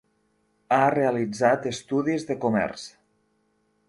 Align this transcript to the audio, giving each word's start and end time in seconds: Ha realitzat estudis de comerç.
Ha 0.77 0.85
realitzat 0.93 1.67
estudis 1.71 2.25
de 2.31 2.39
comerç. 2.47 2.87